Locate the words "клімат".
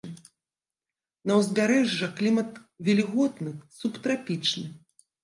2.21-2.49